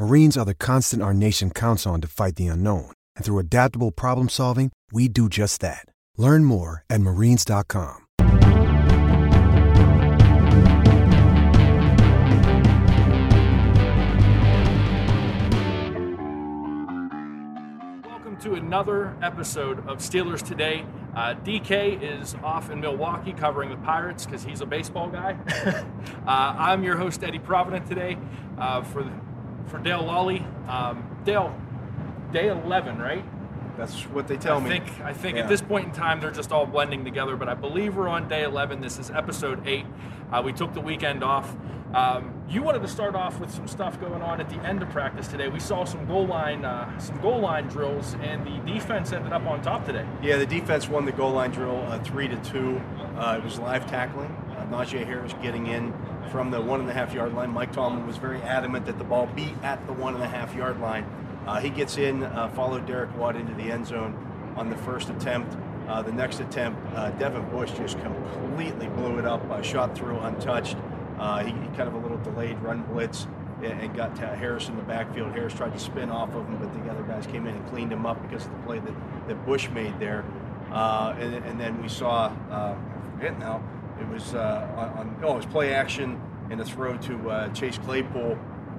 Marines 0.00 0.38
are 0.38 0.46
the 0.46 0.54
constant 0.54 1.02
our 1.02 1.12
nation 1.12 1.50
counts 1.50 1.86
on 1.86 2.00
to 2.00 2.08
fight 2.08 2.36
the 2.36 2.46
unknown. 2.46 2.90
And 3.16 3.22
through 3.22 3.38
adaptable 3.38 3.90
problem 3.90 4.30
solving, 4.30 4.72
we 4.90 5.08
do 5.08 5.28
just 5.28 5.60
that. 5.60 5.84
Learn 6.16 6.46
more 6.46 6.84
at 6.88 7.02
marines.com. 7.02 8.06
Welcome 18.06 18.38
to 18.40 18.54
another 18.54 19.14
episode 19.20 19.86
of 19.86 19.98
Steelers 19.98 20.40
Today. 20.40 20.86
Uh, 21.14 21.34
DK 21.34 22.00
is 22.00 22.34
off 22.42 22.70
in 22.70 22.80
Milwaukee 22.80 23.34
covering 23.34 23.68
the 23.68 23.76
Pirates 23.76 24.24
because 24.24 24.44
he's 24.44 24.62
a 24.62 24.66
baseball 24.66 25.10
guy. 25.10 25.36
uh, 26.26 26.54
I'm 26.58 26.84
your 26.84 26.96
host, 26.96 27.22
Eddie 27.22 27.38
Provident, 27.38 27.86
today 27.86 28.16
uh, 28.56 28.82
for 28.82 29.02
the 29.02 29.12
for 29.70 29.78
Dale 29.78 30.02
Lolley. 30.02 30.44
Um, 30.68 31.04
Dale, 31.24 31.54
day 32.32 32.48
11, 32.48 32.98
right? 32.98 33.24
That's 33.78 34.02
what 34.08 34.28
they 34.28 34.36
tell 34.36 34.58
I 34.58 34.60
me. 34.60 34.68
Think, 34.70 35.00
I 35.02 35.12
think 35.12 35.36
Yeah. 35.36 35.44
at 35.44 35.48
this 35.48 35.62
point 35.62 35.86
in 35.86 35.92
time, 35.92 36.20
they're 36.20 36.30
just 36.30 36.52
all 36.52 36.66
blending 36.66 37.04
together, 37.04 37.36
but 37.36 37.48
I 37.48 37.54
believe 37.54 37.96
we're 37.96 38.08
on 38.08 38.28
day 38.28 38.42
11. 38.42 38.80
This 38.80 38.98
is 38.98 39.10
episode 39.10 39.66
8. 39.66 39.86
Uh, 40.32 40.42
we 40.44 40.52
took 40.52 40.74
the 40.74 40.80
weekend 40.80 41.24
off. 41.24 41.54
Um, 41.94 42.32
you 42.48 42.62
wanted 42.62 42.82
to 42.82 42.88
start 42.88 43.16
off 43.16 43.40
with 43.40 43.50
some 43.50 43.66
stuff 43.66 43.98
going 44.00 44.22
on 44.22 44.40
at 44.40 44.48
the 44.48 44.56
end 44.64 44.80
of 44.82 44.90
practice 44.90 45.26
today. 45.26 45.48
We 45.48 45.58
saw 45.58 45.84
some 45.84 46.06
goal 46.06 46.26
line, 46.26 46.64
uh, 46.64 46.96
some 47.00 47.18
goal 47.20 47.40
line 47.40 47.66
drills, 47.66 48.14
and 48.22 48.46
the 48.46 48.72
defense 48.72 49.12
ended 49.12 49.32
up 49.32 49.44
on 49.46 49.60
top 49.62 49.86
today. 49.86 50.04
Yeah, 50.22 50.36
the 50.36 50.46
defense 50.46 50.88
won 50.88 51.04
the 51.04 51.10
goal 51.12 51.32
line 51.32 51.50
drill 51.50 51.84
uh, 51.88 51.98
three 52.00 52.28
to 52.28 52.36
two. 52.42 52.80
Uh, 53.18 53.36
it 53.38 53.44
was 53.44 53.58
live 53.58 53.86
tackling. 53.86 54.36
Najee 54.70 55.04
Harris 55.04 55.34
getting 55.42 55.66
in 55.66 55.92
from 56.30 56.50
the 56.50 56.60
one 56.60 56.80
and 56.80 56.88
a 56.88 56.92
half 56.92 57.12
yard 57.12 57.34
line. 57.34 57.50
Mike 57.50 57.72
Tomlin 57.72 58.06
was 58.06 58.16
very 58.16 58.40
adamant 58.42 58.86
that 58.86 58.98
the 58.98 59.04
ball 59.04 59.26
be 59.26 59.54
at 59.62 59.84
the 59.86 59.92
one 59.92 60.14
and 60.14 60.22
a 60.22 60.28
half 60.28 60.54
yard 60.54 60.80
line. 60.80 61.04
Uh, 61.46 61.58
he 61.58 61.70
gets 61.70 61.98
in, 61.98 62.22
uh, 62.22 62.48
followed 62.50 62.86
Derek 62.86 63.16
Watt 63.16 63.34
into 63.34 63.52
the 63.54 63.70
end 63.70 63.86
zone 63.86 64.14
on 64.56 64.70
the 64.70 64.76
first 64.76 65.08
attempt. 65.10 65.56
Uh, 65.88 66.02
the 66.02 66.12
next 66.12 66.38
attempt, 66.38 66.80
uh, 66.94 67.10
Devin 67.12 67.48
Bush 67.50 67.72
just 67.72 67.98
completely 68.00 68.86
blew 68.88 69.18
it 69.18 69.24
up, 69.24 69.42
uh, 69.50 69.60
shot 69.60 69.96
through 69.96 70.18
untouched. 70.20 70.76
Uh, 71.18 71.42
he, 71.42 71.50
he 71.50 71.66
kind 71.76 71.88
of 71.88 71.94
a 71.94 71.98
little 71.98 72.18
delayed 72.18 72.58
run 72.60 72.82
blitz 72.82 73.26
and, 73.62 73.80
and 73.80 73.96
got 73.96 74.16
Harris 74.16 74.68
in 74.68 74.76
the 74.76 74.82
backfield. 74.82 75.32
Harris 75.32 75.52
tried 75.52 75.72
to 75.72 75.78
spin 75.78 76.10
off 76.10 76.32
of 76.34 76.46
him, 76.46 76.58
but 76.58 76.72
the 76.72 76.90
other 76.90 77.02
guys 77.02 77.26
came 77.26 77.46
in 77.46 77.56
and 77.56 77.68
cleaned 77.70 77.92
him 77.92 78.06
up 78.06 78.22
because 78.22 78.46
of 78.46 78.52
the 78.52 78.58
play 78.58 78.78
that, 78.78 78.94
that 79.26 79.44
Bush 79.44 79.68
made 79.70 79.98
there. 79.98 80.24
And, 80.70 81.34
and 81.44 81.60
then 81.60 81.82
we 81.82 81.88
saw, 81.88 82.32
I 82.50 82.76
forget 83.16 83.38
now, 83.38 83.62
it 84.00 84.08
was 84.08 84.34
uh, 84.34 84.94
on, 84.96 85.16
oh, 85.22 85.34
it 85.34 85.36
was 85.36 85.46
play 85.46 85.74
action 85.74 86.20
and 86.50 86.60
a 86.60 86.64
throw 86.64 86.96
to 86.98 87.30
uh, 87.30 87.48
Chase 87.50 87.78
Claypool 87.78 88.38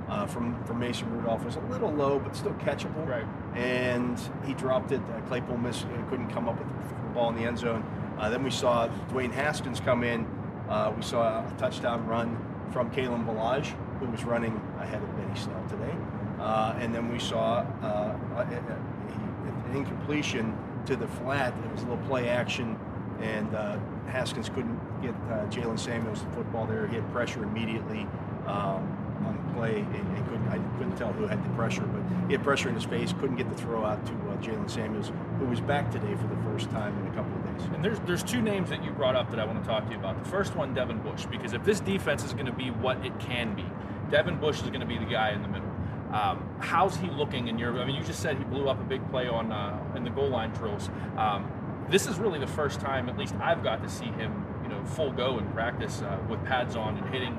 uh, 0.10 0.26
from, 0.26 0.62
from 0.66 0.80
Mason 0.80 1.10
Rudolph 1.12 1.46
was 1.46 1.56
a 1.56 1.62
little 1.62 1.92
low, 1.92 2.20
but 2.20 2.36
still 2.36 2.54
catchable. 2.56 3.08
Right. 3.08 3.26
And 3.56 4.20
he 4.46 4.54
dropped 4.54 4.92
it. 4.92 5.02
Uh, 5.10 5.22
Claypool 5.22 5.58
missed, 5.58 5.86
uh, 5.86 6.10
couldn't 6.10 6.30
come 6.30 6.50
up 6.50 6.60
with 6.60 6.68
the 6.90 7.14
ball 7.14 7.30
in 7.30 7.36
the 7.36 7.44
end 7.44 7.58
zone. 7.58 7.84
Uh, 8.18 8.30
then 8.30 8.44
we 8.44 8.52
saw 8.52 8.90
Dwayne 9.10 9.32
Haskins 9.32 9.80
come 9.80 10.04
in. 10.04 10.28
Uh, 10.70 10.94
we 10.96 11.02
saw 11.02 11.48
a 11.48 11.54
touchdown 11.58 12.06
run 12.08 12.38
from 12.72 12.92
Kalen 12.92 13.26
Ballage, 13.26 13.74
who 14.00 14.08
was 14.08 14.24
running 14.24 14.60
ahead 14.80 15.02
of 15.02 15.16
Benny 15.18 15.38
Snell 15.40 15.64
today. 15.70 15.96
Uh, 16.40 16.76
and 16.80 16.94
then 16.94 17.12
we 17.12 17.20
saw 17.20 17.60
uh, 17.82 18.16
an 18.38 19.76
incompletion 19.76 20.58
to 20.86 20.96
the 20.96 21.08
flat. 21.08 21.54
It 21.66 21.72
was 21.72 21.84
a 21.84 21.88
little 21.88 22.06
play 22.06 22.30
action, 22.30 22.78
and 23.22 23.56
uh, 23.56 23.78
Haskins 24.08 24.50
couldn't 24.50 24.80
get 25.02 25.12
uh, 25.30 25.46
Jaylen 25.48 25.80
Samuels 25.80 26.24
the 26.24 26.30
football 26.32 26.66
there. 26.66 26.88
He 26.88 26.96
had 26.96 27.12
pressure 27.12 27.44
immediately 27.44 28.08
um, 28.48 28.98
on 29.26 29.38
the 29.38 29.54
play, 29.54 29.80
and, 29.80 30.28
couldn't, 30.28 30.48
I 30.48 30.58
couldn't 30.78 30.96
tell 30.98 31.14
who 31.14 31.28
had 31.28 31.44
the 31.44 31.50
pressure, 31.50 31.84
but 31.84 32.02
he 32.28 32.34
had 32.34 32.44
pressure 32.44 32.70
in 32.70 32.76
his 32.76 32.86
face. 32.86 33.14
Couldn't 33.14 33.38
get 33.38 33.50
the 33.50 33.56
throw 33.56 33.86
out 33.86 34.06
to 34.06 34.14
uh, 34.14 34.38
Jaylen 34.38 34.70
Samuels, 34.70 35.12
who 35.40 35.46
was 35.46 35.60
back 35.62 35.92
today 35.92 36.16
for 36.16 36.28
the 36.28 36.42
first 36.44 36.70
time 36.72 36.98
in 37.00 37.12
a 37.12 37.16
couple 37.16 37.34
of 37.34 37.58
days. 37.58 37.68
And 37.74 37.84
there's 37.84 38.00
there's 38.02 38.24
two 38.24 38.42
names 38.42 38.70
that 38.70 38.84
you 38.84 38.92
brought 38.92 39.16
up 39.16 39.30
that 39.32 39.40
I 39.40 39.46
want 39.46 39.62
to 39.62 39.68
talk 39.68 39.86
to 39.86 39.92
you 39.92 40.00
about. 40.00 40.24
The 40.24 40.30
first 40.30 40.56
one, 40.56 40.74
Devin 40.74 41.00
Bush, 41.00 41.26
because 41.26 41.54
if 41.54 41.64
this 41.64 41.80
defense 41.80 42.24
is 42.24 42.34
going 42.34 42.48
to 42.48 42.52
be 42.52 42.70
what 42.70 43.06
it 43.06 43.18
can 43.20 43.54
be, 43.54 43.66
Devin 44.10 44.38
Bush 44.40 44.62
is 44.62 44.70
going 44.70 44.82
to 44.82 44.86
be 44.86 44.98
the 44.98 45.06
guy 45.06 45.32
in 45.32 45.42
the 45.42 45.48
middle. 45.48 45.70
Um, 46.12 46.44
how's 46.60 46.98
he 46.98 47.08
looking 47.10 47.48
in 47.48 47.58
your? 47.58 47.80
I 47.80 47.86
mean, 47.86 47.96
you 47.96 48.04
just 48.04 48.20
said 48.20 48.38
he 48.38 48.44
blew 48.44 48.68
up 48.68 48.80
a 48.80 48.84
big 48.84 49.08
play 49.10 49.28
on 49.28 49.52
uh, 49.52 49.80
in 49.96 50.04
the 50.04 50.10
goal 50.10 50.30
line 50.30 50.52
drills. 50.52 50.90
Um, 51.18 51.50
this 51.92 52.08
is 52.08 52.18
really 52.18 52.40
the 52.40 52.48
first 52.48 52.80
time, 52.80 53.10
at 53.10 53.18
least 53.18 53.36
I've 53.42 53.64
got 53.64 53.84
to 53.84 53.90
see 53.90 54.06
him, 54.06 54.46
you 54.64 54.70
know, 54.70 54.84
full 54.84 55.12
go 55.12 55.38
in 55.38 55.48
practice 55.52 56.02
uh, 56.02 56.18
with 56.30 56.44
pads 56.46 56.76
on 56.76 56.98
and 56.98 57.14
hitting. 57.14 57.38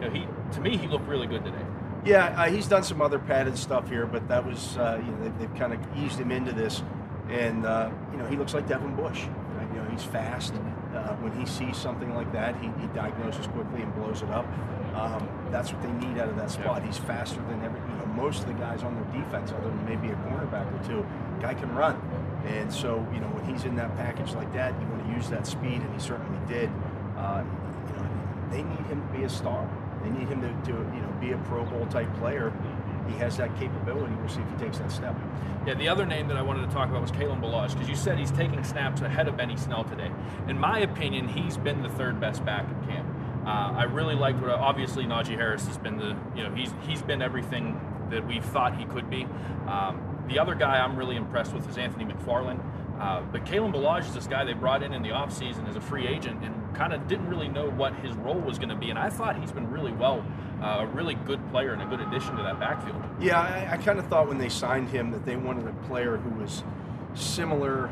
You 0.00 0.06
know, 0.06 0.10
he 0.10 0.26
to 0.54 0.60
me 0.60 0.76
he 0.76 0.88
looked 0.88 1.06
really 1.06 1.26
good 1.26 1.44
today. 1.44 1.64
Yeah, 2.04 2.28
uh, 2.28 2.50
he's 2.50 2.66
done 2.66 2.82
some 2.82 3.02
other 3.02 3.18
padded 3.18 3.58
stuff 3.58 3.88
here, 3.90 4.06
but 4.06 4.26
that 4.28 4.44
was 4.44 4.78
uh, 4.78 5.00
you 5.04 5.12
know 5.12 5.22
they've, 5.22 5.38
they've 5.38 5.54
kind 5.54 5.74
of 5.74 5.80
eased 5.98 6.18
him 6.18 6.32
into 6.32 6.52
this, 6.52 6.82
and 7.28 7.66
uh, 7.66 7.90
you 8.10 8.16
know 8.16 8.26
he 8.26 8.36
looks 8.36 8.54
like 8.54 8.66
Devin 8.66 8.96
Bush. 8.96 9.26
Right? 9.56 9.68
You 9.74 9.82
know 9.82 9.88
he's 9.90 10.04
fast. 10.04 10.54
Uh, 10.54 11.14
when 11.16 11.32
he 11.38 11.46
sees 11.46 11.76
something 11.76 12.14
like 12.14 12.32
that, 12.32 12.56
he, 12.56 12.66
he 12.80 12.86
diagnoses 12.88 13.46
quickly 13.48 13.82
and 13.82 13.94
blows 13.94 14.22
it 14.22 14.30
up. 14.30 14.44
Um, 14.94 15.28
that's 15.50 15.72
what 15.72 15.80
they 15.82 15.92
need 15.92 16.18
out 16.18 16.28
of 16.28 16.36
that 16.36 16.50
spot. 16.50 16.82
He's 16.84 16.98
faster 16.98 17.40
than 17.42 17.62
every 17.62 17.78
you 17.80 17.96
know 17.96 18.06
most 18.16 18.40
of 18.40 18.48
the 18.48 18.54
guys 18.54 18.82
on 18.82 18.94
their 18.94 19.22
defense, 19.22 19.52
other 19.52 19.68
than 19.68 19.84
maybe 19.84 20.08
a 20.08 20.16
cornerback 20.16 20.66
or 20.72 20.88
two. 20.88 21.06
Guy 21.40 21.54
can 21.54 21.74
run, 21.74 22.00
and 22.46 22.72
so 22.72 23.06
you 23.12 23.20
know 23.20 23.28
when 23.28 23.44
he's 23.44 23.64
in 23.64 23.76
that 23.76 23.94
package 23.96 24.32
like 24.32 24.52
that, 24.52 24.78
you 24.80 24.86
want 24.88 25.06
to 25.06 25.12
use 25.12 25.28
that 25.30 25.46
speed, 25.46 25.80
and 25.82 25.92
he 25.92 26.00
certainly 26.00 26.38
did. 26.48 26.70
Uh, 27.16 27.44
you 27.88 27.92
know 27.94 28.08
they 28.50 28.62
need 28.62 28.86
him 28.86 29.06
to 29.06 29.18
be 29.18 29.24
a 29.24 29.28
star. 29.28 29.68
They 30.02 30.10
need 30.10 30.28
him 30.28 30.40
to, 30.40 30.72
to 30.72 30.78
you 30.94 31.02
know 31.02 31.12
be 31.20 31.32
a 31.32 31.38
Pro 31.38 31.64
Bowl 31.64 31.86
type 31.86 32.12
player. 32.16 32.52
He 33.08 33.16
has 33.16 33.36
that 33.38 33.56
capability. 33.58 34.14
We'll 34.14 34.28
see 34.28 34.40
if 34.40 34.50
he 34.50 34.64
takes 34.64 34.78
that 34.78 34.92
step. 34.92 35.16
Yeah, 35.66 35.74
the 35.74 35.88
other 35.88 36.06
name 36.06 36.28
that 36.28 36.36
I 36.36 36.42
wanted 36.42 36.66
to 36.68 36.72
talk 36.74 36.88
about 36.88 37.02
was 37.02 37.10
Kalen 37.10 37.40
Ballage 37.40 37.72
because 37.72 37.88
you 37.88 37.96
said 37.96 38.18
he's 38.18 38.30
taking 38.30 38.62
snaps 38.64 39.00
ahead 39.00 39.28
of 39.28 39.36
Benny 39.36 39.56
Snell 39.56 39.84
today. 39.84 40.10
In 40.48 40.58
my 40.58 40.78
opinion, 40.78 41.28
he's 41.28 41.56
been 41.56 41.82
the 41.82 41.90
third 41.90 42.20
best 42.20 42.44
back 42.44 42.66
in 42.70 42.88
camp. 42.88 43.08
Uh, 43.44 43.72
I 43.76 43.84
really 43.84 44.14
liked 44.14 44.40
what 44.40 44.50
obviously 44.50 45.04
Najee 45.04 45.36
Harris 45.36 45.66
has 45.66 45.78
been 45.78 45.96
the 45.96 46.16
you 46.36 46.44
know 46.44 46.54
he's 46.54 46.72
he's 46.86 47.02
been 47.02 47.20
everything 47.20 47.80
that 48.10 48.26
we 48.26 48.40
thought 48.40 48.76
he 48.76 48.84
could 48.84 49.08
be. 49.08 49.26
Um, 49.66 50.09
the 50.30 50.38
other 50.38 50.54
guy 50.54 50.78
I'm 50.78 50.96
really 50.96 51.16
impressed 51.16 51.52
with 51.52 51.68
is 51.68 51.76
Anthony 51.76 52.04
McFarland. 52.04 52.60
Uh, 53.00 53.22
but 53.32 53.44
Kalen 53.44 53.72
Ballage 53.74 54.06
is 54.06 54.14
this 54.14 54.26
guy 54.26 54.44
they 54.44 54.52
brought 54.52 54.82
in 54.82 54.92
in 54.92 55.02
the 55.02 55.08
offseason 55.08 55.68
as 55.68 55.74
a 55.74 55.80
free 55.80 56.06
agent 56.06 56.44
and 56.44 56.54
kind 56.74 56.92
of 56.92 57.08
didn't 57.08 57.28
really 57.28 57.48
know 57.48 57.70
what 57.70 57.94
his 57.96 58.12
role 58.12 58.38
was 58.38 58.58
going 58.58 58.68
to 58.68 58.76
be. 58.76 58.90
And 58.90 58.98
I 58.98 59.08
thought 59.08 59.40
he's 59.40 59.52
been 59.52 59.70
really 59.70 59.92
well, 59.92 60.24
uh, 60.62 60.80
a 60.80 60.86
really 60.86 61.14
good 61.14 61.40
player 61.50 61.72
and 61.72 61.82
a 61.82 61.86
good 61.86 62.00
addition 62.00 62.36
to 62.36 62.42
that 62.42 62.60
backfield. 62.60 63.02
Yeah, 63.18 63.40
I, 63.40 63.72
I 63.72 63.76
kind 63.78 63.98
of 63.98 64.06
thought 64.06 64.28
when 64.28 64.38
they 64.38 64.50
signed 64.50 64.90
him 64.90 65.10
that 65.12 65.24
they 65.24 65.36
wanted 65.36 65.66
a 65.66 65.72
player 65.88 66.18
who 66.18 66.30
was 66.40 66.62
similar. 67.14 67.90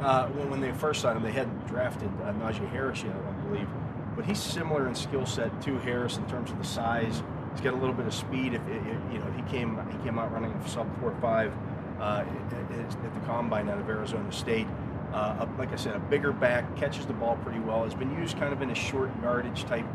Uh, 0.00 0.26
when, 0.28 0.50
when 0.50 0.60
they 0.60 0.72
first 0.72 1.02
signed 1.02 1.18
him, 1.18 1.22
they 1.22 1.32
hadn't 1.32 1.66
drafted 1.66 2.08
uh, 2.22 2.32
Najee 2.32 2.68
Harris 2.70 3.02
yet, 3.02 3.14
I 3.14 3.32
believe, 3.48 3.68
but 4.16 4.24
he's 4.24 4.42
similar 4.42 4.88
in 4.88 4.94
skill 4.94 5.26
set 5.26 5.60
to 5.62 5.76
Harris 5.78 6.16
in 6.16 6.26
terms 6.28 6.50
of 6.50 6.58
the 6.58 6.64
size. 6.64 7.22
He's 7.58 7.64
got 7.64 7.74
a 7.74 7.76
little 7.76 7.94
bit 7.96 8.06
of 8.06 8.14
speed. 8.14 8.54
If 8.54 8.62
it, 8.68 8.76
it- 8.86 9.12
you 9.12 9.18
know, 9.18 9.28
he 9.32 9.42
came 9.50 9.76
he 9.90 9.98
came 10.04 10.16
out 10.16 10.32
running 10.32 10.52
a 10.52 10.68
sub 10.68 10.86
four 11.00 11.12
five 11.20 11.52
uh, 11.98 12.24
at, 12.24 12.70
at- 12.70 12.80
at 13.04 13.14
the 13.14 13.20
combine 13.26 13.68
out 13.68 13.78
of 13.80 13.88
Arizona 13.88 14.30
State. 14.30 14.68
Uh, 15.12 15.44
like 15.58 15.72
I 15.72 15.76
said, 15.76 15.96
a 15.96 15.98
bigger 15.98 16.32
back 16.32 16.76
catches 16.76 17.04
the 17.04 17.14
ball 17.14 17.36
pretty 17.42 17.58
well. 17.58 17.82
Has 17.82 17.94
been 17.94 18.14
used 18.16 18.38
kind 18.38 18.52
of 18.52 18.62
in 18.62 18.70
a 18.70 18.76
short 18.76 19.10
yardage 19.20 19.64
type 19.64 19.86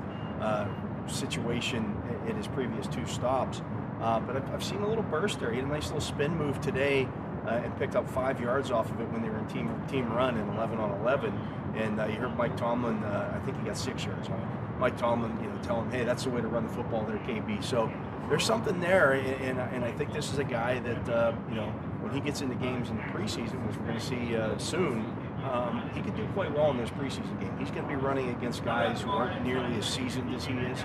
uh, 0.42 0.68
situation 1.08 1.96
in 2.28 2.36
his 2.36 2.48
previous 2.48 2.86
two 2.88 3.06
stops. 3.06 3.62
Uh, 4.02 4.20
but 4.20 4.36
I've, 4.36 4.56
I've 4.56 4.64
seen 4.64 4.82
a 4.82 4.88
little 4.88 5.04
burst 5.04 5.40
there. 5.40 5.50
He 5.52 5.60
had 5.60 5.66
a 5.66 5.72
nice 5.72 5.86
little 5.86 6.02
spin 6.02 6.36
move 6.38 6.60
today 6.60 7.08
uh, 7.46 7.62
and 7.64 7.74
picked 7.78 7.96
up 7.96 8.10
five 8.10 8.42
yards 8.42 8.72
off 8.72 8.92
of 8.92 9.00
it 9.00 9.08
when 9.10 9.22
they 9.22 9.30
were 9.30 9.38
in 9.40 9.48
team 9.48 9.72
team 9.88 10.12
run 10.12 10.38
in 10.38 10.50
11 10.50 10.80
on 10.80 10.92
11. 11.00 11.32
And 11.76 11.98
uh, 12.02 12.08
you 12.08 12.16
heard 12.16 12.36
Mike 12.36 12.58
Tomlin, 12.58 13.02
uh, 13.06 13.40
I 13.42 13.46
think 13.46 13.58
he 13.58 13.64
got 13.66 13.78
six 13.78 14.04
yards 14.04 14.28
on 14.28 14.38
it. 14.42 14.48
Mike 14.84 14.98
Tomlin, 14.98 15.32
you 15.42 15.48
know, 15.48 15.58
tell 15.64 15.82
him, 15.82 15.90
hey, 15.92 16.04
that's 16.04 16.26
the 16.26 16.30
way 16.30 16.42
to 16.42 16.48
run 16.50 16.68
the 16.68 16.74
football 16.74 17.06
there, 17.06 17.16
KB. 17.20 17.64
So 17.64 17.90
there's 18.28 18.44
something 18.44 18.82
there, 18.82 19.14
and, 19.14 19.42
and, 19.42 19.58
and 19.58 19.86
I 19.86 19.94
think 19.94 20.12
this 20.12 20.34
is 20.34 20.40
a 20.40 20.44
guy 20.44 20.80
that, 20.80 21.08
uh, 21.08 21.32
you 21.48 21.56
know, 21.56 21.68
when 22.02 22.14
he 22.14 22.20
gets 22.20 22.42
into 22.42 22.56
games 22.56 22.90
in 22.90 22.98
the 22.98 23.04
preseason, 23.04 23.66
which 23.66 23.78
we're 23.78 23.86
going 23.86 23.98
to 23.98 24.06
see 24.06 24.36
uh, 24.36 24.58
soon, 24.58 25.06
um, 25.50 25.90
he 25.94 26.02
could 26.02 26.18
do 26.18 26.28
quite 26.34 26.54
well 26.54 26.70
in 26.72 26.76
this 26.76 26.90
preseason 26.90 27.40
game. 27.40 27.58
He's 27.58 27.72
going 27.72 27.84
to 27.84 27.88
be 27.88 27.96
running 27.96 28.32
against 28.32 28.66
guys 28.66 29.00
who 29.00 29.10
aren't 29.10 29.46
nearly 29.46 29.74
as 29.78 29.86
seasoned 29.86 30.36
as 30.36 30.44
he 30.44 30.54
is. 30.56 30.84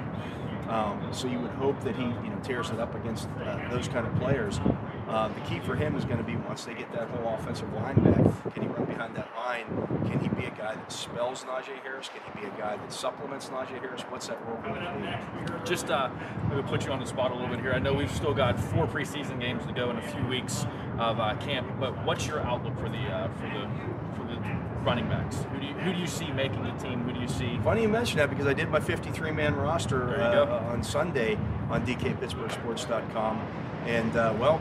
Um, 0.69 1.09
so 1.11 1.27
you 1.27 1.41
would 1.41 1.50
hope 1.53 1.81
that 1.81 1.97
he, 1.97 2.05
you 2.05 2.31
know, 2.31 2.39
tears 2.45 2.71
it 2.71 2.79
up 2.79 2.95
against 2.95 3.29
uh, 3.45 3.69
those 3.69 3.89
kind 3.89 4.06
of 4.06 4.15
players. 4.15 4.61
Uh, 5.09 5.29
the 5.29 5.41
key 5.41 5.59
for 5.61 5.75
him 5.75 5.97
is 5.97 6.05
going 6.05 6.19
to 6.19 6.25
be 6.25 6.37
once 6.37 6.65
they 6.65 6.75
get 6.75 6.93
that 6.93 7.09
whole 7.09 7.35
offensive 7.35 7.73
line 7.73 7.95
back, 8.05 8.53
can 8.53 8.63
he 8.63 8.69
run 8.69 8.85
behind 8.85 9.17
that 9.17 9.29
line? 9.35 9.65
Can 10.07 10.21
he 10.21 10.29
be 10.29 10.45
a 10.45 10.51
guy 10.51 10.75
that 10.75 10.93
spells 10.93 11.45
Najee 11.45 11.83
Harris? 11.83 12.11
Can 12.11 12.21
he 12.31 12.41
be 12.43 12.47
a 12.47 12.59
guy 12.59 12.77
that 12.77 12.93
supplements 12.93 13.49
Najee 13.49 13.81
Harris? 13.81 14.03
What's 14.03 14.27
that 14.27 14.39
role 14.47 14.59
going 14.59 14.75
to 14.75 15.57
be? 15.57 15.65
Just 15.65 15.89
uh, 15.91 16.11
maybe 16.51 16.63
put 16.63 16.85
you 16.85 16.93
on 16.93 17.01
the 17.01 17.07
spot 17.07 17.31
a 17.31 17.35
little 17.35 17.49
bit 17.49 17.61
here. 17.61 17.73
I 17.73 17.79
know 17.79 17.95
we've 17.95 18.15
still 18.15 18.35
got 18.35 18.61
four 18.61 18.87
preseason 18.87 19.41
games 19.41 19.65
to 19.65 19.73
go 19.73 19.89
in 19.89 19.97
a 19.97 20.03
few 20.03 20.27
weeks 20.27 20.67
of 20.99 21.19
uh, 21.19 21.35
camp, 21.37 21.67
but 21.81 22.05
what's 22.05 22.27
your 22.27 22.41
outlook 22.41 22.77
for 22.79 22.91
the 22.91 22.99
uh, 22.99 23.29
for 23.37 23.47
the 23.47 23.67
for 24.15 24.25
the 24.25 24.39
running 24.85 25.09
backs? 25.09 25.39
Who 25.53 25.61
do 25.61 25.67
you 25.67 25.73
who 25.73 25.93
do 25.95 25.99
you 25.99 26.07
see 26.07 26.31
making 26.33 26.65
the 26.65 26.73
team? 26.73 27.05
Who 27.05 27.15
do 27.15 27.21
you 27.21 27.29
see? 27.29 27.59
Funny 27.65 27.81
you 27.83 27.89
mention 27.89 28.19
that 28.19 28.29
because 28.29 28.47
I 28.47 28.53
did 28.53 28.69
my 28.69 28.81
53 28.81 29.31
man 29.31 29.57
roster 29.57 30.21
uh, 30.21 30.71
on 30.71 30.83
Sunday 30.83 31.39
on 31.71 31.87
DKPittsburghSports.com, 31.87 33.41
and 33.87 34.17
uh, 34.17 34.35
well, 34.39 34.61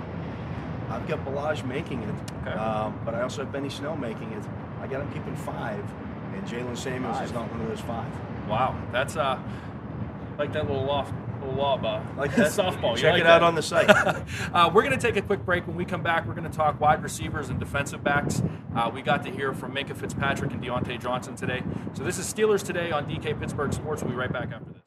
I've 0.90 1.08
got 1.08 1.26
Ballage 1.26 1.66
making 1.66 2.04
it, 2.04 2.16
okay. 2.42 2.58
um, 2.58 3.00
but 3.04 3.14
I 3.14 3.22
also 3.22 3.44
have 3.44 3.52
Benny 3.52 3.70
Snell 3.70 3.98
making 3.98 4.32
it. 4.32 4.44
I 4.82 4.88
got 4.88 5.02
him 5.02 5.12
keeping 5.12 5.36
five, 5.36 5.84
and 6.34 6.46
Jaylen 6.46 6.78
Samuels 6.78 7.18
five. 7.18 7.26
is 7.26 7.34
not 7.34 7.52
one 7.52 7.62
of 7.62 7.68
those 7.68 7.82
five. 7.82 8.12
Wow, 8.48 8.80
that's 8.92 9.18
uh, 9.18 9.40
like 10.38 10.54
that 10.54 10.68
little 10.68 10.86
loft 10.86 11.14
lob 11.56 11.86
uh, 11.86 12.02
like 12.18 12.36
that 12.36 12.48
softball. 12.52 12.96
Check 12.96 13.14
like 13.14 13.22
it 13.22 13.28
out 13.28 13.44
on 13.44 13.56
the 13.56 13.62
site. 13.62 13.90
uh, 14.54 14.70
we're 14.74 14.84
going 14.84 14.98
to 14.98 15.02
take 15.02 15.16
a 15.18 15.22
quick 15.22 15.46
break. 15.46 15.68
When 15.68 15.76
we 15.76 15.86
come 15.86 16.04
back, 16.04 16.26
we're 16.26 16.34
going 16.34 16.50
to 16.50 16.56
talk 16.56 16.80
wide 16.80 17.04
receivers 17.04 17.50
and 17.50 17.60
defensive 17.60 18.04
backs. 18.04 18.42
Uh, 18.76 18.90
we 18.94 19.02
got 19.02 19.24
to 19.24 19.32
hear 19.32 19.54
from 19.54 19.74
Minkah 19.74 19.96
Fitzpatrick 19.96 20.52
and 20.52 20.62
Diontae 20.62 21.02
Johnson 21.02 21.36
today. 21.36 21.64
So 21.94 22.04
this 22.04 22.18
is 22.18 22.32
Steelers 22.32 22.64
today 22.64 22.92
on 22.92 23.06
DK 23.06 23.40
Pittsburgh 23.40 23.74
Sports. 23.74 24.04
We'll 24.04 24.12
be 24.12 24.18
right 24.18 24.32
back 24.32 24.52
after 24.52 24.72
this. 24.74 24.87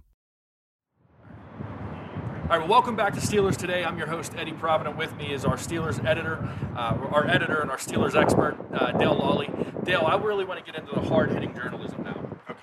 All 2.51 2.57
right, 2.57 2.67
well, 2.67 2.79
welcome 2.79 2.97
back 2.97 3.13
to 3.13 3.21
Steelers 3.21 3.55
Today. 3.55 3.85
I'm 3.85 3.97
your 3.97 4.07
host, 4.07 4.33
Eddie 4.35 4.51
Provident. 4.51 4.97
With 4.97 5.15
me 5.15 5.31
is 5.31 5.45
our 5.45 5.55
Steelers 5.55 6.03
editor, 6.05 6.49
uh, 6.75 6.97
our 7.09 7.25
editor 7.25 7.61
and 7.61 7.71
our 7.71 7.77
Steelers 7.77 8.13
expert, 8.13 8.57
uh, 8.73 8.91
Dale 8.91 9.15
Lolley. 9.15 9.85
Dale, 9.85 10.03
I 10.05 10.17
really 10.17 10.43
want 10.43 10.59
to 10.59 10.69
get 10.69 10.77
into 10.77 10.93
the 10.93 10.99
hard 10.99 11.31
hitting 11.31 11.55
journalism 11.55 12.03
now. 12.03 12.37
Okay. 12.49 12.59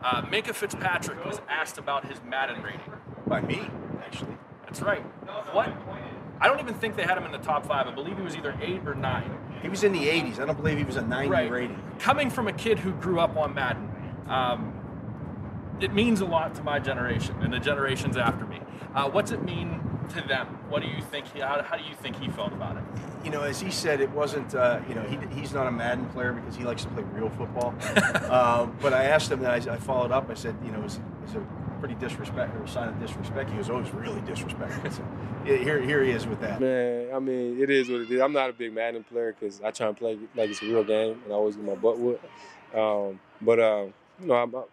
Uh, 0.00 0.22
Minkah 0.22 0.54
Fitzpatrick 0.54 1.24
was 1.24 1.40
asked 1.48 1.76
about 1.76 2.06
his 2.06 2.20
Madden 2.22 2.62
rating. 2.62 2.92
By 3.26 3.40
me, 3.40 3.68
actually. 4.06 4.38
That's 4.62 4.80
right. 4.80 5.02
What? 5.52 5.74
I 6.40 6.46
don't 6.46 6.60
even 6.60 6.74
think 6.74 6.94
they 6.94 7.02
had 7.02 7.18
him 7.18 7.24
in 7.24 7.32
the 7.32 7.38
top 7.38 7.66
five. 7.66 7.88
I 7.88 7.90
believe 7.92 8.16
he 8.16 8.22
was 8.22 8.36
either 8.36 8.56
eight 8.62 8.82
or 8.86 8.94
nine. 8.94 9.36
He 9.60 9.68
was 9.68 9.82
in 9.82 9.90
the 9.90 10.06
80s. 10.06 10.38
I 10.38 10.46
don't 10.46 10.56
believe 10.56 10.78
he 10.78 10.84
was 10.84 10.94
a 10.94 11.02
90 11.02 11.28
right. 11.28 11.50
rating. 11.50 11.82
Coming 11.98 12.30
from 12.30 12.46
a 12.46 12.52
kid 12.52 12.78
who 12.78 12.92
grew 12.92 13.18
up 13.18 13.36
on 13.36 13.54
Madden, 13.54 13.90
um, 14.28 14.79
it 15.80 15.94
means 15.94 16.20
a 16.20 16.24
lot 16.24 16.54
to 16.56 16.62
my 16.62 16.78
generation 16.78 17.36
and 17.42 17.52
the 17.52 17.58
generations 17.58 18.16
after 18.16 18.46
me. 18.46 18.60
Uh, 18.94 19.08
what's 19.08 19.30
it 19.30 19.42
mean 19.42 19.80
to 20.10 20.20
them? 20.26 20.46
What 20.68 20.82
do 20.82 20.88
you 20.88 21.00
think? 21.02 21.32
He, 21.32 21.40
how, 21.40 21.62
how, 21.62 21.76
do 21.76 21.84
you 21.84 21.94
think 21.94 22.20
he 22.20 22.28
felt 22.28 22.52
about 22.52 22.76
it? 22.76 22.82
You 23.24 23.30
know, 23.30 23.42
as 23.42 23.60
he 23.60 23.70
said, 23.70 24.00
it 24.00 24.10
wasn't. 24.10 24.54
Uh, 24.54 24.80
you 24.88 24.94
know, 24.94 25.02
he, 25.02 25.18
he's 25.38 25.52
not 25.52 25.66
a 25.66 25.70
Madden 25.70 26.06
player 26.06 26.32
because 26.32 26.56
he 26.56 26.64
likes 26.64 26.82
to 26.84 26.88
play 26.90 27.04
real 27.14 27.30
football. 27.30 27.74
uh, 27.94 28.66
but 28.80 28.92
I 28.92 29.04
asked 29.04 29.30
him, 29.30 29.44
and 29.44 29.48
I, 29.48 29.74
I, 29.74 29.76
followed 29.76 30.10
up. 30.10 30.28
I 30.28 30.34
said, 30.34 30.56
you 30.64 30.72
know, 30.72 30.82
is, 30.82 30.98
is 31.28 31.36
a 31.36 31.46
pretty 31.78 31.94
disrespect 31.94 32.54
or 32.56 32.64
a 32.64 32.68
sign 32.68 32.88
of 32.88 33.00
disrespect? 33.00 33.50
He 33.50 33.56
goes, 33.56 33.70
oh, 33.70 33.78
it's 33.78 33.94
really 33.94 34.20
disrespectful. 34.22 34.90
so, 34.90 35.04
here, 35.44 35.80
here 35.80 36.02
he 36.02 36.10
is 36.10 36.26
with 36.26 36.40
that. 36.40 36.60
Man, 36.60 37.14
I 37.14 37.18
mean, 37.20 37.60
it 37.60 37.70
is 37.70 37.88
what 37.88 38.00
it 38.00 38.10
is. 38.10 38.20
I'm 38.20 38.32
not 38.32 38.50
a 38.50 38.52
big 38.52 38.72
Madden 38.72 39.04
player 39.04 39.36
because 39.38 39.60
I 39.62 39.70
try 39.70 39.88
and 39.88 39.96
play 39.96 40.18
like 40.34 40.50
it's 40.50 40.62
a 40.62 40.66
real 40.66 40.84
game, 40.84 41.20
and 41.24 41.32
I 41.32 41.36
always 41.36 41.56
get 41.56 41.64
my 41.64 41.76
butt 41.76 41.98
whooped. 41.98 42.24
Um, 42.74 43.20
but 43.40 43.60
um, 43.60 43.94
you 44.20 44.26
know, 44.26 44.34
I'm, 44.34 44.54
I'm, 44.54 44.64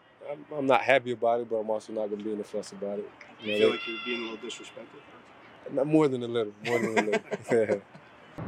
I'm 0.56 0.68
not 0.68 0.82
happy 0.82 1.12
about 1.12 1.42
it, 1.42 1.50
but 1.50 1.58
I'm 1.58 1.70
also 1.70 1.94
not 1.94 2.08
going 2.08 2.20
to 2.20 2.24
be 2.24 2.34
in 2.34 2.40
a 2.40 2.44
fuss 2.44 2.72
about 2.72 3.00
it. 3.00 3.10
You, 3.42 3.52
know, 3.52 3.58
feel 3.58 3.70
like 3.72 3.88
you're 3.88 3.98
being 4.06 4.28
a 4.28 4.32
little 4.32 4.50
disrespected? 4.50 5.74
Not 5.74 5.88
more 5.88 6.08
than 6.08 6.24
a 6.24 6.28
little. 6.28 6.54
More 6.66 6.80
than 6.80 6.98
a 6.98 7.02
little. 7.52 7.82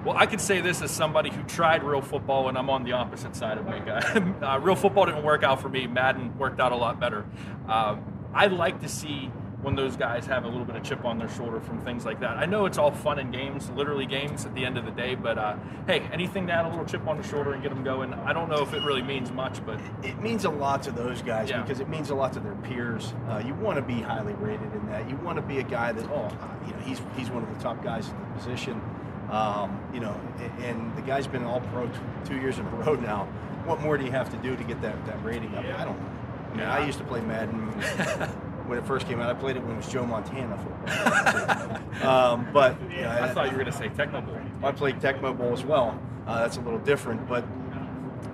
Well, 0.05 0.15
I 0.15 0.27
could 0.27 0.39
say 0.39 0.61
this 0.61 0.81
as 0.81 0.91
somebody 0.91 1.29
who 1.29 1.43
tried 1.43 1.83
real 1.83 2.01
football, 2.01 2.47
and 2.47 2.57
I'm 2.57 2.69
on 2.69 2.83
the 2.83 2.93
opposite 2.93 3.35
side 3.35 3.57
of 3.57 3.65
Minkah. 3.65 4.43
uh, 4.43 4.59
real 4.59 4.75
football 4.75 5.05
didn't 5.05 5.23
work 5.23 5.43
out 5.43 5.61
for 5.61 5.67
me. 5.67 5.87
Madden 5.87 6.37
worked 6.37 6.59
out 6.59 6.71
a 6.71 6.75
lot 6.75 6.99
better. 6.99 7.25
Um, 7.67 8.29
I 8.33 8.47
like 8.47 8.81
to 8.81 8.87
see 8.87 9.31
when 9.61 9.75
those 9.75 9.97
guys 9.97 10.25
have 10.25 10.45
a 10.45 10.47
little 10.47 10.63
bit 10.63 10.75
of 10.75 10.83
chip 10.83 11.03
on 11.03 11.17
their 11.17 11.29
shoulder 11.29 11.59
from 11.59 11.81
things 11.81 12.05
like 12.05 12.19
that. 12.21 12.37
I 12.37 12.45
know 12.45 12.65
it's 12.65 12.77
all 12.77 12.91
fun 12.91 13.19
and 13.19 13.31
games, 13.31 13.69
literally 13.71 14.05
games 14.05 14.45
at 14.45 14.55
the 14.55 14.65
end 14.65 14.77
of 14.77 14.85
the 14.85 14.91
day, 14.91 15.15
but 15.15 15.37
uh, 15.37 15.57
hey, 15.85 15.99
anything 16.13 16.47
to 16.47 16.53
add 16.53 16.65
a 16.65 16.69
little 16.69 16.85
chip 16.85 17.05
on 17.07 17.17
the 17.17 17.27
shoulder 17.27 17.53
and 17.53 17.61
get 17.61 17.69
them 17.69 17.83
going, 17.83 18.13
I 18.13 18.31
don't 18.31 18.49
know 18.49 18.61
if 18.61 18.73
it 18.73 18.83
really 18.83 19.01
means 19.01 19.31
much, 19.31 19.63
but. 19.65 19.79
It 20.01 20.19
means 20.21 20.45
a 20.45 20.49
lot 20.49 20.83
to 20.83 20.91
those 20.91 21.21
guys 21.21 21.49
yeah. 21.49 21.61
because 21.61 21.81
it 21.81 21.89
means 21.89 22.09
a 22.09 22.15
lot 22.15 22.31
to 22.33 22.39
their 22.39 22.55
peers. 22.55 23.13
Uh, 23.27 23.43
you 23.45 23.53
want 23.55 23.75
to 23.75 23.81
be 23.81 24.01
highly 24.01 24.33
rated 24.33 24.73
in 24.73 24.85
that. 24.87 25.09
You 25.09 25.17
want 25.17 25.35
to 25.35 25.41
be 25.41 25.59
a 25.59 25.63
guy 25.63 25.91
that, 25.91 26.05
oh, 26.09 26.31
you 26.65 26.73
know, 26.73 26.79
he's, 26.79 27.01
he's 27.17 27.29
one 27.29 27.43
of 27.43 27.53
the 27.53 27.61
top 27.61 27.83
guys 27.83 28.07
in 28.07 28.19
the 28.19 28.25
position. 28.37 28.81
Um, 29.29 29.79
you 29.93 29.99
know, 29.99 30.19
and 30.61 30.95
the 30.95 31.01
guy's 31.01 31.27
been 31.27 31.43
all 31.43 31.61
pro 31.61 31.89
two 32.25 32.37
years 32.37 32.57
in 32.57 32.65
a 32.65 32.69
row 32.69 32.95
now. 32.95 33.25
What 33.65 33.81
more 33.81 33.97
do 33.97 34.05
you 34.05 34.11
have 34.11 34.31
to 34.31 34.37
do 34.37 34.55
to 34.55 34.63
get 34.63 34.81
that, 34.81 35.05
that 35.05 35.23
rating 35.23 35.53
up? 35.55 35.65
I 35.65 35.85
don't 35.85 35.99
know. 35.99 36.09
I 36.09 36.49
mean, 36.49 36.59
yeah. 36.59 36.73
I 36.73 36.85
used 36.85 36.97
to 36.97 37.03
play 37.03 37.21
Madden. 37.21 37.71
when 38.69 38.77
it 38.77 38.85
first 38.85 39.07
came 39.07 39.19
out. 39.19 39.29
I 39.29 39.33
played 39.33 39.57
it 39.57 39.63
when 39.63 39.73
it 39.73 39.77
was 39.77 39.91
Joe 39.91 40.05
Montana 40.05 40.57
football. 40.57 42.07
um, 42.07 42.47
but 42.53 42.77
yeah, 42.91 43.13
I, 43.13 43.25
I, 43.25 43.33
thought 43.33 43.45
you 43.45 43.57
were 43.57 43.63
going 43.63 43.71
to 43.71 43.77
say 43.77 43.89
Tecmo 43.89 44.25
Bowl. 44.25 44.39
I 44.63 44.71
played 44.71 44.99
Tecmo 44.99 45.35
Bowl 45.35 45.51
as 45.51 45.63
well. 45.63 45.99
Uh, 46.27 46.41
that's 46.41 46.57
a 46.57 46.61
little 46.61 46.79
different, 46.79 47.27
but 47.27 47.43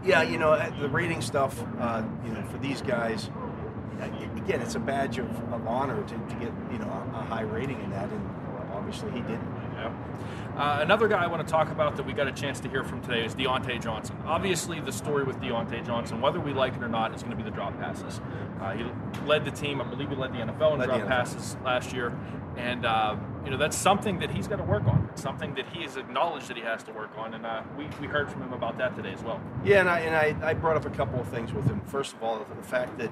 yeah, 0.03 0.21
you 0.21 0.37
know 0.37 0.55
the 0.79 0.89
rating 0.89 1.21
stuff. 1.21 1.63
Uh, 1.79 2.03
you 2.25 2.31
know, 2.31 2.43
for 2.43 2.57
these 2.57 2.81
guys, 2.81 3.29
again, 4.35 4.61
it's 4.61 4.75
a 4.75 4.79
badge 4.79 5.17
of, 5.17 5.29
of 5.53 5.65
honor 5.65 6.03
to, 6.03 6.13
to, 6.13 6.35
get 6.35 6.51
you 6.71 6.77
know 6.77 6.87
a, 7.13 7.17
a, 7.17 7.21
high 7.23 7.41
rating 7.41 7.79
in 7.81 7.89
that, 7.91 8.09
and 8.09 8.29
obviously 8.73 9.11
he 9.11 9.21
didn't. 9.21 9.55
Yeah. 9.73 9.93
Uh, 10.55 10.79
another 10.81 11.09
guy 11.09 11.21
I 11.21 11.27
want 11.27 11.45
to 11.45 11.51
talk 11.51 11.69
about 11.69 11.97
that 11.97 12.05
we 12.05 12.13
got 12.13 12.27
a 12.27 12.31
chance 12.31 12.61
to 12.61 12.69
hear 12.69 12.83
from 12.85 13.01
today 13.01 13.25
is 13.25 13.35
Diontae 13.35 13.81
Johnson. 13.83 14.15
Obviously, 14.25 14.79
the 14.79 14.91
story 14.91 15.25
with 15.25 15.37
Diontae 15.41 15.85
Johnson, 15.85 16.21
whether 16.21 16.39
we 16.39 16.53
like 16.53 16.75
it 16.75 16.81
or 16.81 16.87
not, 16.87 17.13
is 17.13 17.21
going 17.23 17.35
to 17.35 17.37
be 17.37 17.43
the 17.43 17.53
drop 17.53 17.77
passes. 17.77 18.21
Uh, 18.61 18.71
he 18.71 18.85
led 19.25 19.43
the 19.43 19.51
team, 19.51 19.81
I 19.81 19.83
believe 19.83 20.09
he 20.09 20.15
led 20.15 20.31
the 20.31 20.37
NFL 20.37 20.73
in 20.73 20.79
Led 20.79 20.85
drop 20.85 21.01
NFL. 21.01 21.07
passes 21.07 21.57
last 21.65 21.91
year, 21.91 22.17
and 22.55 22.85
uh, 22.85 23.17
you 23.43 23.51
know 23.51 23.57
that's 23.57 23.75
something 23.75 24.17
that 24.19 24.31
he's 24.31 24.47
got 24.47 24.55
to 24.55 24.63
work 24.63 24.85
on. 24.85 25.09
It's 25.11 25.21
something 25.21 25.53
that 25.55 25.67
he 25.73 25.81
has 25.83 25.97
acknowledged 25.97 26.47
that 26.47 26.55
he 26.55 26.63
has 26.63 26.83
to 26.83 26.93
work 26.93 27.11
on, 27.17 27.33
and 27.33 27.45
uh, 27.45 27.61
we, 27.77 27.89
we 27.99 28.07
heard 28.07 28.29
from 28.31 28.41
him 28.43 28.53
about 28.53 28.77
that 28.77 28.95
today 28.95 29.11
as 29.11 29.23
well. 29.23 29.41
Yeah, 29.65 29.81
and 29.81 29.89
I 29.89 29.99
and 29.99 30.15
I, 30.15 30.51
I 30.51 30.53
brought 30.53 30.77
up 30.77 30.85
a 30.85 30.89
couple 30.89 31.19
of 31.19 31.27
things 31.27 31.51
with 31.51 31.65
him. 31.65 31.81
First 31.81 32.13
of 32.13 32.23
all, 32.23 32.39
the 32.39 32.63
fact 32.63 32.97
that 32.99 33.11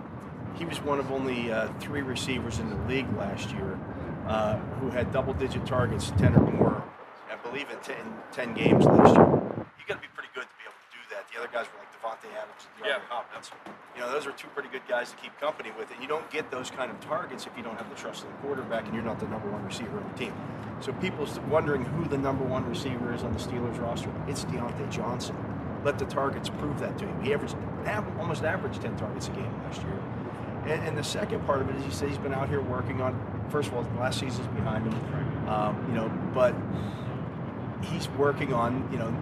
he 0.55 0.63
was 0.63 0.81
one 0.81 0.97
of 0.97 1.12
only 1.12 1.51
uh, 1.51 1.67
three 1.81 2.03
receivers 2.03 2.59
in 2.59 2.69
the 2.69 2.77
league 2.88 3.12
last 3.17 3.51
year 3.51 3.77
uh, 4.27 4.57
who 4.79 4.89
had 4.89 5.12
double-digit 5.12 5.65
targets, 5.65 6.12
ten 6.17 6.33
or 6.35 6.51
more. 6.51 6.83
Believe 7.53 7.69
in 7.69 7.77
10, 7.81 7.95
10 8.31 8.53
games 8.55 8.83
last 8.83 9.13
year. 9.13 9.29
You 9.77 9.86
got 9.88 10.01
to 10.01 10.01
be 10.01 10.10
pretty 10.17 10.33
good 10.33 10.41
to 10.50 10.55
be 10.57 10.65
able 10.65 10.74
to 10.74 10.89
do 10.89 11.01
that. 11.13 11.29
The 11.29 11.38
other 11.38 11.50
guys 11.53 11.69
were 11.69 11.77
like 11.77 11.93
Davante 11.93 12.25
Adams 12.33 12.65
and 12.65 12.81
DeAndre 12.81 12.98
Yeah. 12.98 13.13
Hopkins. 13.13 13.51
You 13.93 14.01
know, 14.01 14.12
those 14.12 14.25
are 14.25 14.31
two 14.31 14.48
pretty 14.55 14.69
good 14.69 14.81
guys 14.89 15.12
to 15.12 15.17
keep 15.17 15.39
company 15.39 15.69
with, 15.77 15.91
and 15.91 16.01
you 16.01 16.07
don't 16.07 16.27
get 16.31 16.50
those 16.50 16.72
kind 16.72 16.89
of 16.89 17.00
targets 17.00 17.45
if 17.45 17.55
you 17.55 17.62
don't 17.62 17.77
have 17.77 17.88
the 17.91 17.95
trust 17.95 18.24
of 18.24 18.29
the 18.29 18.38
quarterback 18.38 18.86
and 18.86 18.95
you're 18.95 19.03
not 19.03 19.19
the 19.19 19.27
number 19.27 19.51
one 19.51 19.63
receiver 19.63 20.00
on 20.00 20.12
the 20.12 20.17
team. 20.17 20.33
So 20.79 20.93
people's 20.93 21.39
wondering 21.41 21.86
who 21.86 22.10
the 22.10 22.17
number 22.17 22.43
one 22.43 22.67
receiver 22.67 23.13
is 23.13 23.22
on 23.22 23.33
the 23.33 23.39
Steelers 23.39 23.79
roster. 23.79 24.10
It's 24.27 24.45
Diontae 24.45 24.89
Johnson. 24.89 25.36
Let 25.86 26.00
the 26.00 26.05
targets 26.05 26.50
prove 26.50 26.79
that 26.79 26.98
to 26.98 27.05
him. 27.05 27.22
He 27.22 27.36
averaged 27.36 27.55
almost 28.17 28.41
averaged 28.41 28.81
10 28.81 28.98
targets 28.98 29.27
a 29.27 29.31
game 29.31 29.53
last 29.65 29.83
year. 29.83 30.00
And, 30.65 30.88
and 30.88 30.98
the 30.98 31.03
second 31.03 31.45
part 31.45 31.62
of 31.62 31.69
it 31.69 31.75
is 31.75 31.86
he 31.86 31.91
said 31.91 32.10
he's 32.10 32.17
been 32.17 32.33
out 32.33 32.50
here 32.50 32.62
working 32.62 33.00
on. 33.00 33.13
First 33.50 33.69
of 33.69 33.75
all, 33.75 33.86
last 34.00 34.19
season's 34.19 34.48
behind 34.55 34.91
him, 34.91 35.48
um, 35.48 35.86
you 35.88 35.93
know, 35.93 36.10
but 36.33 36.55
he's 37.84 38.08
working 38.10 38.54
on 38.54 38.88
you 38.92 38.98
know 38.98 39.13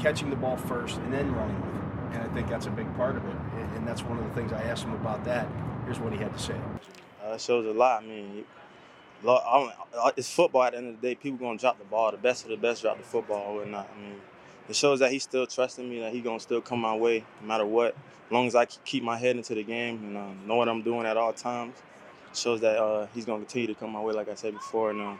catching 0.00 0.30
the 0.30 0.36
ball 0.36 0.56
first 0.56 0.98
and 0.98 1.12
then 1.12 1.32
running 1.34 1.60
with 1.60 1.74
it. 1.74 1.80
And 2.12 2.30
I 2.30 2.34
think 2.34 2.48
that's 2.48 2.66
a 2.66 2.70
big 2.70 2.92
part 2.96 3.16
of 3.16 3.24
it. 3.24 3.36
And, 3.76 3.86
that's 3.86 4.02
one 4.02 4.18
of 4.18 4.24
the 4.24 4.34
things 4.34 4.52
I 4.52 4.62
asked 4.62 4.84
him 4.84 4.92
about 4.92 5.24
that. 5.24 5.48
Here's 5.84 5.98
what 5.98 6.12
he 6.12 6.18
had 6.18 6.32
to 6.32 6.38
say. 6.38 6.54
Uh, 7.24 7.32
it 7.32 7.40
shows 7.40 7.66
a 7.66 7.76
lot. 7.76 8.02
I 8.02 8.06
mean, 8.06 8.44
uh, 9.26 9.70
it's 10.16 10.32
football 10.32 10.62
at 10.62 10.72
the 10.72 10.78
end 10.78 10.88
of 10.94 11.00
the 11.00 11.08
day. 11.08 11.14
People 11.14 11.38
gonna 11.38 11.58
drop 11.58 11.78
the 11.78 11.84
ball. 11.84 12.10
The 12.10 12.16
best 12.16 12.44
of 12.44 12.50
the 12.50 12.56
best 12.56 12.82
drop 12.82 12.98
the 12.98 13.04
football 13.04 13.52
or 13.52 13.60
whatnot. 13.60 13.90
I 13.96 14.00
mean, 14.00 14.20
it 14.68 14.76
shows 14.76 15.00
that 15.00 15.10
he's 15.10 15.24
still 15.24 15.46
trusting 15.46 15.88
me. 15.88 16.00
That 16.00 16.12
he 16.12 16.20
gonna 16.20 16.40
still 16.40 16.60
come 16.60 16.80
my 16.80 16.94
way 16.94 17.24
no 17.40 17.48
matter 17.48 17.66
what. 17.66 17.96
As 18.26 18.32
long 18.32 18.46
as 18.46 18.54
I 18.54 18.66
keep 18.66 19.02
my 19.02 19.16
head 19.16 19.36
into 19.36 19.54
the 19.54 19.64
game 19.64 19.96
and 20.04 20.16
uh, 20.16 20.46
know 20.46 20.54
what 20.54 20.68
I'm 20.68 20.82
doing 20.82 21.06
at 21.06 21.16
all 21.16 21.32
times, 21.32 21.74
shows 22.32 22.60
that 22.60 22.78
uh, 22.78 23.06
he's 23.12 23.24
gonna 23.24 23.40
continue 23.40 23.66
to 23.66 23.74
come 23.74 23.90
my 23.90 24.00
way. 24.00 24.12
Like 24.12 24.28
I 24.28 24.34
said 24.34 24.54
before, 24.54 24.90
and 24.90 25.00
uh, 25.00 25.14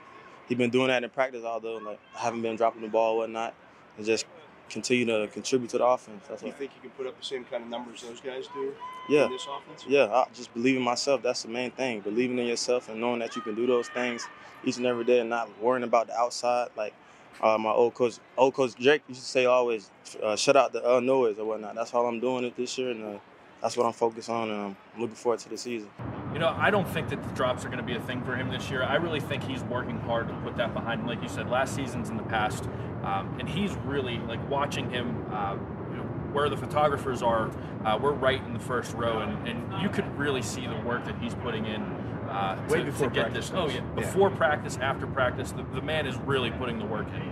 he's 0.51 0.59
been 0.59 0.71
doing 0.71 0.89
that 0.89 1.03
in 1.03 1.09
practice. 1.09 1.45
Although 1.45 1.79
like 1.79 2.01
I 2.15 2.21
haven't 2.21 2.43
been 2.43 2.57
dropping 2.57 2.83
the 2.83 2.89
ball 2.89 3.15
or 3.15 3.19
whatnot, 3.19 3.55
and 3.97 4.05
just 4.05 4.27
continue 4.69 5.05
to 5.05 5.29
contribute 5.33 5.71
to 5.71 5.79
the 5.79 5.87
offense. 5.87 6.25
That's 6.29 6.43
you 6.43 6.49
what, 6.49 6.59
think 6.59 6.73
you 6.75 6.81
can 6.81 6.91
put 6.91 7.07
up 7.07 7.19
the 7.19 7.25
same 7.25 7.45
kind 7.45 7.65
of 7.65 7.71
numbers 7.71 8.03
those 8.03 8.21
guys 8.21 8.47
do 8.55 8.73
yeah. 9.09 9.27
in 9.27 9.33
this 9.33 9.47
offense? 9.47 9.85
Yeah, 9.87 10.07
I 10.07 10.27
just 10.35 10.53
believe 10.55 10.77
in 10.77 10.83
myself. 10.83 11.23
That's 11.23 11.43
the 11.43 11.49
main 11.49 11.71
thing. 11.71 12.01
Believing 12.01 12.39
in 12.39 12.47
yourself 12.47 12.89
and 12.89 13.01
knowing 13.01 13.21
that 13.21 13.37
you 13.37 13.43
can 13.43 13.55
do 13.55 13.67
those 13.67 13.89
things 13.89 14.27
each 14.65 14.77
and 14.77 14.87
every 14.87 15.05
day 15.05 15.21
and 15.21 15.31
not 15.31 15.49
worrying 15.61 15.85
about 15.85 16.07
the 16.07 16.17
outside. 16.17 16.69
Like 16.77 16.95
uh, 17.43 17.59
my 17.59 17.71
old 17.71 17.95
coach, 17.95 18.19
old 18.37 18.55
coach 18.55 18.75
Drake 18.75 19.03
used 19.09 19.21
to 19.21 19.27
say 19.27 19.45
always, 19.47 19.91
uh, 20.23 20.37
shut 20.37 20.57
out 20.57 20.73
the 20.73 20.89
uh, 20.89 21.01
noise 21.01 21.39
or 21.39 21.45
whatnot. 21.45 21.75
That's 21.75 21.93
all 21.95 22.07
I'm 22.07 22.21
doing 22.21 22.45
it 22.45 22.57
this 22.57 22.77
year, 22.79 22.91
and 22.91 23.05
uh, 23.05 23.19
that's 23.61 23.77
what 23.77 23.87
I'm 23.87 23.93
focused 23.93 24.31
on. 24.31 24.51
And 24.51 24.61
I'm 24.61 24.77
looking 24.99 25.17
forward 25.17 25.41
to 25.41 25.49
the 25.49 25.59
season. 25.59 25.91
You 26.33 26.39
know, 26.39 26.55
I 26.57 26.71
don't 26.71 26.89
think 26.89 27.09
that 27.11 27.23
the 27.23 27.29
drops 27.35 27.65
are 27.65 27.69
going 27.69 27.79
to 27.79 27.85
be 27.85 27.95
a 27.95 28.01
thing 28.01 28.23
for 28.23 28.37
him 28.37 28.49
this 28.51 28.71
year. 28.71 28.83
I 28.83 28.97
really 28.97 29.21
think 29.21 29.43
he's 29.43 29.63
working 29.65 29.99
hard 30.01 30.29
to 30.29 30.35
put 30.35 30.57
that 30.57 30.73
behind 30.75 31.01
him. 31.01 31.07
Like 31.07 31.23
you 31.23 31.29
said, 31.29 31.51
last 31.51 31.75
season's 31.75 32.09
in 32.09 32.17
the 32.17 32.23
past, 32.25 32.65
um, 33.03 33.37
and 33.39 33.49
he's 33.49 33.73
really 33.85 34.19
like 34.21 34.41
watching 34.49 34.89
him. 34.91 35.27
Uh, 35.33 35.57
you 35.91 35.97
know, 35.97 36.03
where 36.33 36.49
the 36.49 36.57
photographers 36.57 37.23
are, 37.23 37.51
uh, 37.85 37.99
we're 38.01 38.13
right 38.13 38.41
in 38.47 38.53
the 38.53 38.61
first 38.61 38.95
row, 38.95 39.19
and, 39.19 39.49
and 39.49 39.83
you 39.83 39.89
could 39.89 40.07
really 40.17 40.43
see 40.43 40.65
the 40.67 40.77
work 40.87 41.05
that 41.05 41.19
he's 41.19 41.35
putting 41.35 41.67
in. 41.67 41.83
Uh, 42.31 42.65
Way 42.69 42.79
to, 42.79 42.85
before 42.85 43.09
to 43.09 43.15
get 43.15 43.23
practice 43.25 43.51
this. 43.51 43.59
Oh 43.59 43.67
does. 43.67 43.75
yeah, 43.75 43.81
Yeah. 43.81 43.95
before 43.97 44.31
practice, 44.31 44.79
after 44.79 45.09
practice, 45.09 45.51
the, 45.51 45.65
the 45.75 45.83
man 45.83 46.07
is 46.07 46.17
really 46.19 46.53
putting 46.53 46.79
the 46.79 46.85
work 46.85 47.09
in. 47.09 47.23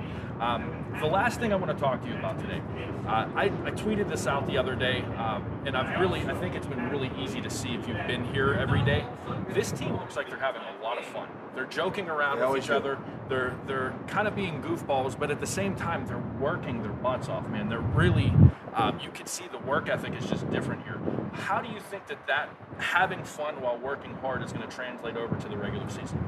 Um, 0.40 0.84
the 1.00 1.06
last 1.06 1.40
thing 1.40 1.52
I 1.52 1.56
want 1.56 1.76
to 1.76 1.82
talk 1.82 2.00
to 2.02 2.08
you 2.08 2.16
about 2.16 2.38
today, 2.38 2.62
uh, 3.06 3.28
I, 3.34 3.44
I 3.44 3.70
tweeted 3.72 4.08
this 4.08 4.26
out 4.26 4.46
the 4.46 4.56
other 4.56 4.76
day, 4.76 5.02
um, 5.16 5.44
and 5.66 5.76
I've 5.76 5.98
really, 6.00 6.20
I 6.26 6.34
think 6.34 6.54
it's 6.54 6.66
been 6.66 6.88
really 6.90 7.10
easy 7.18 7.40
to 7.40 7.50
see 7.50 7.70
if 7.74 7.88
you've 7.88 8.06
been 8.06 8.24
here 8.32 8.54
every 8.54 8.84
day. 8.84 9.04
This 9.50 9.72
team 9.72 9.94
looks 9.96 10.16
like 10.16 10.28
they're 10.28 10.38
having 10.38 10.62
a 10.62 10.82
lot 10.82 10.98
of 10.98 11.04
fun. 11.06 11.28
They're 11.54 11.66
joking 11.66 12.08
around 12.08 12.38
They 12.38 12.46
with 12.46 12.58
each 12.58 12.68
do. 12.68 12.74
other. 12.74 12.98
They're 13.28 13.54
they're 13.66 13.94
kind 14.06 14.28
of 14.28 14.36
being 14.36 14.62
goofballs, 14.62 15.18
but 15.18 15.30
at 15.30 15.40
the 15.40 15.46
same 15.46 15.74
time, 15.74 16.06
they're 16.06 16.22
working 16.40 16.82
their 16.82 16.92
butts 16.92 17.28
off, 17.28 17.48
man. 17.48 17.68
They're 17.68 17.80
really, 17.80 18.32
um, 18.74 19.00
you 19.02 19.10
can 19.10 19.26
see 19.26 19.44
the 19.50 19.58
work 19.58 19.88
ethic 19.88 20.14
is 20.14 20.26
just 20.26 20.48
different 20.50 20.84
here. 20.84 21.00
How 21.32 21.60
do 21.60 21.68
you 21.68 21.80
think 21.80 22.06
that 22.06 22.26
that 22.28 22.48
having 22.78 23.24
fun 23.24 23.60
while 23.60 23.76
working 23.76 24.14
hard 24.16 24.42
is 24.44 24.52
going 24.52 24.66
to 24.66 24.74
translate 24.74 25.16
over 25.16 25.34
to 25.36 25.48
the 25.48 25.56
regular 25.56 25.88
season? 25.88 26.18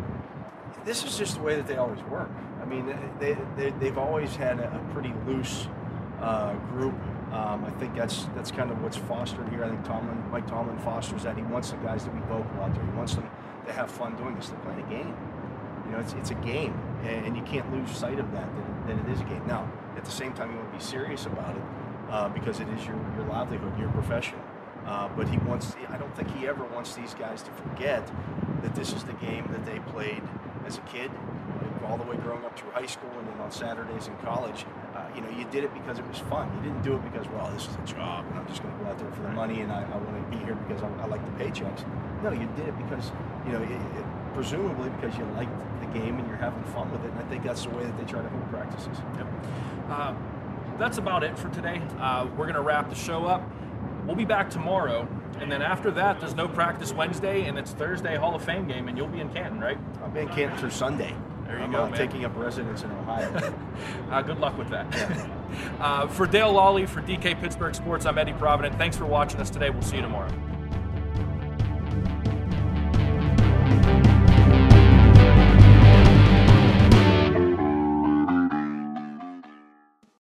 This 0.85 1.05
is 1.05 1.17
just 1.17 1.37
the 1.37 1.43
way 1.43 1.57
that 1.57 1.67
they 1.67 1.77
always 1.77 2.03
work. 2.05 2.31
I 2.61 2.65
mean, 2.65 2.95
they, 3.19 3.37
they, 3.57 3.71
they've 3.79 3.99
always 3.99 4.37
had 4.37 4.61
a, 4.61 4.81
pretty 4.93 5.13
loose 5.27 5.67
uh, 6.21 6.55
group. 6.73 6.95
Um, 7.33 7.65
I 7.65 7.71
think 7.79 7.95
that's 7.95 8.25
that's 8.35 8.51
kind 8.51 8.71
of 8.71 8.83
what's 8.83 8.97
fostered 8.97 9.49
here. 9.51 9.65
I 9.65 9.69
think 9.69 9.85
Tomlin, 9.85 10.31
Mike 10.31 10.49
Tomlin 10.49 10.79
fosters 10.79 11.23
that. 11.23 11.37
He 11.37 11.43
wants 11.43 11.71
the 11.71 11.77
guys 11.77 12.03
to 12.05 12.11
be 12.11 12.19
vocal 12.23 12.61
out 12.61 12.75
there. 12.75 12.85
He 12.85 12.91
wants 12.91 13.15
them 13.15 13.31
to 13.67 13.73
have 13.73 13.91
fun 13.91 14.17
doing 14.17 14.35
this. 14.35 14.49
They're 14.49 14.59
playing 14.59 14.81
a 14.81 14.91
game. 14.91 15.17
You 15.87 15.93
know, 15.93 15.99
it's, 16.01 16.13
it's 16.15 16.31
a 16.31 16.35
game, 16.35 16.79
and, 17.05 17.27
and 17.27 17.37
you 17.37 17.43
can't 17.45 17.71
lose 17.73 17.91
sight 17.91 18.19
of 18.19 18.31
that, 18.33 18.49
that, 18.55 18.87
that 18.89 18.99
it 18.99 19.13
is 19.13 19.21
a 19.21 19.25
game. 19.25 19.45
Now, 19.47 19.71
at 19.97 20.05
the 20.05 20.11
same 20.11 20.33
time, 20.33 20.51
you 20.51 20.57
want 20.57 20.73
to 20.73 20.79
be 20.79 20.85
serious 20.85 21.27
about 21.27 21.57
it 21.57 21.63
uh, 22.11 22.29
because 22.29 22.61
it 22.61 22.69
is 22.69 22.87
your, 22.87 22.97
your 23.17 23.27
livelihood, 23.27 23.79
your 23.79 23.91
profession. 23.91 24.39
Uh, 24.87 25.09
but 25.17 25.29
he 25.29 25.39
wants, 25.39 25.75
I 25.89 25.97
don't 25.99 26.15
think 26.17 26.35
he 26.37 26.47
ever 26.47 26.65
wants 26.65 26.95
these 26.95 27.15
guys 27.15 27.43
to 27.43 27.51
forget 27.53 28.11
that 28.63 28.75
this 28.75 28.93
is 28.93 29.05
the 29.05 29.13
game 29.15 29.49
that 29.53 29.65
they 29.67 29.79
played 29.91 30.23
as 30.67 30.79
a 30.79 30.83
kid, 30.83 31.11
all 31.87 31.97
the 31.97 32.05
way 32.05 32.17
growing 32.19 32.45
up 32.45 32.59
through 32.59 32.71
high 32.71 32.87
school 32.87 33.11
and 33.19 33.27
then 33.27 33.41
on 33.41 33.51
Saturdays 33.51 34.07
in 34.07 34.17
college. 34.19 34.65
Uh, 34.95 35.05
you 35.15 35.21
know, 35.21 35.31
you 35.31 35.45
did 35.51 35.65
it 35.65 35.75
because 35.75 35.99
it 35.99 36.07
was 36.07 36.19
fun. 36.19 36.51
You 36.57 36.71
didn't 36.71 36.83
do 36.83 36.95
it 36.95 37.03
because, 37.03 37.27
well, 37.29 37.51
this 37.53 37.67
is 37.67 37.75
a 37.75 37.87
job 37.87 38.25
and 38.31 38.39
I'm 38.39 38.47
just 38.47 38.63
going 38.63 38.77
to 38.77 38.85
go 38.85 38.91
out 38.91 38.99
there 38.99 39.11
for 39.13 39.23
the 39.23 39.31
money 39.31 39.61
and 39.61 39.73
I, 39.73 39.83
I 39.83 39.97
want 39.97 40.31
to 40.31 40.37
be 40.37 40.43
here 40.45 40.55
because 40.55 40.83
I, 40.83 40.89
I 41.03 41.07
like 41.07 41.25
the 41.25 41.45
paychecks. 41.45 41.85
No, 42.23 42.31
you 42.31 42.49
did 42.57 42.69
it 42.69 42.79
because, 42.79 43.11
you 43.47 43.53
know, 43.53 43.63
it, 43.63 43.71
it, 43.71 44.05
presumably 44.35 44.91
because 44.91 45.17
you 45.19 45.25
liked 45.37 45.53
the 45.81 45.99
game 45.99 46.19
and 46.19 46.29
you're 46.29 46.37
having 46.37 46.63
fun 46.73 46.91
with 46.93 47.05
it. 47.05 47.11
And 47.11 47.19
I 47.19 47.23
think 47.25 47.43
that's 47.43 47.65
the 47.65 47.71
way 47.71 47.85
that 47.85 47.99
they 47.99 48.05
try 48.05 48.23
to 48.23 48.29
hold 48.29 48.49
practices. 48.51 48.97
Yep. 49.17 49.27
Uh, 49.89 50.15
that's 50.79 50.99
about 50.99 51.25
it 51.25 51.39
for 51.39 51.49
today. 51.51 51.83
Uh, 51.99 52.27
we're 52.37 52.47
going 52.47 52.55
to 52.55 52.63
wrap 52.63 52.89
the 52.89 52.95
show 52.95 53.25
up. 53.25 53.43
We'll 54.11 54.17
be 54.17 54.25
back 54.25 54.51
tomorrow. 54.51 55.07
And 55.39 55.53
then 55.53 55.63
after 55.63 55.93
that, 55.93 56.19
there's 56.19 56.35
no 56.35 56.49
practice 56.49 56.93
Wednesday, 56.93 57.47
and 57.47 57.57
it's 57.57 57.71
Thursday 57.71 58.17
Hall 58.17 58.35
of 58.35 58.43
Fame 58.43 58.67
game, 58.67 58.89
and 58.89 58.99
you'll 58.99 59.07
be 59.07 59.21
in 59.21 59.29
Canton, 59.29 59.61
right? 59.61 59.79
I'll 60.03 60.11
be 60.11 60.19
in 60.19 60.29
Canton 60.31 60.59
through 60.59 60.71
Sunday. 60.71 61.15
There 61.47 61.57
you 61.57 61.63
I'm 61.63 61.71
go, 61.71 61.85
uh, 61.85 61.97
taking 61.97 62.25
up 62.25 62.37
residence 62.37 62.83
in 62.83 62.91
Ohio. 62.91 63.55
Uh, 64.11 64.21
good 64.23 64.41
luck 64.41 64.59
with 64.59 64.69
that. 64.71 64.87
uh, 65.81 66.09
for 66.09 66.27
Dale 66.27 66.53
Lolley, 66.53 66.89
for 66.89 67.01
DK 67.01 67.41
Pittsburgh 67.41 67.75
Sports, 67.77 68.05
I'm 68.05 68.19
Eddie 68.19 68.33
Provident. 68.33 68.77
Thanks 68.77 68.97
for 68.97 69.07
watching 69.07 69.41
us 69.41 69.49
today. 69.49 69.71
We'll 69.71 69.83
see 69.83 69.97
you 69.97 70.03
tomorrow. 70.03 70.29